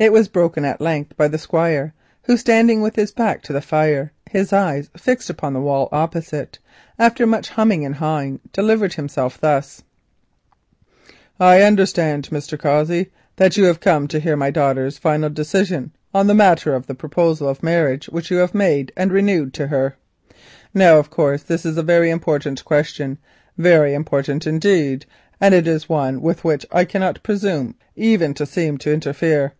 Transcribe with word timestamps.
It 0.00 0.12
was 0.12 0.28
broken 0.28 0.62
by 1.18 1.28
the 1.28 1.36
Squire, 1.36 1.92
who, 2.22 2.38
standing 2.38 2.80
with 2.80 2.96
his 2.96 3.12
back 3.12 3.42
to 3.42 3.52
the 3.52 3.60
fire, 3.60 4.12
his 4.30 4.50
eyes 4.50 4.88
fixed 4.96 5.28
upon 5.28 5.52
the 5.52 5.60
wall 5.60 5.90
opposite, 5.92 6.58
after 6.98 7.26
much 7.26 7.50
humming 7.50 7.84
and 7.84 7.96
hawing, 7.96 8.40
delivered 8.50 8.94
himself 8.94 9.38
thus: 9.38 9.82
"I 11.38 11.60
understand, 11.60 12.30
Mr. 12.30 12.58
Cossey, 12.58 13.12
that 13.36 13.58
you 13.58 13.64
have 13.64 13.80
come 13.80 14.08
to 14.08 14.18
hear 14.18 14.36
my 14.36 14.50
daughter's 14.50 14.96
final 14.96 15.28
decision 15.28 15.92
on 16.14 16.28
the 16.28 16.34
matter 16.34 16.74
of 16.74 16.86
the 16.86 16.94
proposal 16.94 17.46
of 17.46 17.62
marriage 17.62 18.06
which 18.08 18.30
you 18.30 18.38
have 18.38 18.54
made 18.54 18.92
and 18.96 19.12
renewed 19.12 19.52
to 19.52 19.66
her. 19.66 19.96
Now, 20.72 20.98
of 20.98 21.10
course, 21.10 21.42
this 21.42 21.66
is 21.66 21.76
a 21.76 21.82
very 21.82 22.08
important 22.08 22.64
question, 22.64 23.18
very 23.58 23.92
important 23.92 24.46
indeed, 24.46 25.04
and 25.42 25.52
it 25.52 25.68
is 25.68 25.90
one 25.90 26.22
with 26.22 26.42
which 26.42 26.64
I 26.72 26.86
cannot 26.86 27.22
presume 27.22 27.74
even 27.96 28.32
to 28.32 28.46
seem 28.46 28.78
to 28.78 28.90
interfere. 28.94 29.52